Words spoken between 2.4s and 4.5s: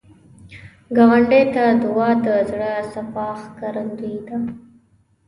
زړه صفا ښکارندویي ده